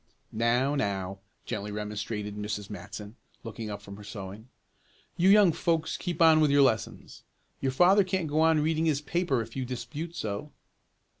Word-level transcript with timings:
"Now, 0.31 0.73
now," 0.73 1.19
gently 1.45 1.71
remonstrated 1.71 2.35
Mrs. 2.35 2.71
Matson, 2.71 3.17
looking 3.43 3.69
up 3.69 3.83
from 3.83 3.97
her 3.97 4.03
sewing, 4.03 4.49
"you 5.15 5.29
young 5.29 5.51
folks 5.51 5.95
keep 5.95 6.23
on 6.23 6.39
with 6.39 6.49
your 6.49 6.63
lessons. 6.63 7.21
Your 7.59 7.71
father 7.71 8.03
can't 8.03 8.27
go 8.27 8.39
on 8.39 8.61
reading 8.61 8.87
his 8.87 8.99
paper 9.01 9.43
if 9.43 9.55
you 9.55 9.63
dispute 9.63 10.15
so." 10.15 10.51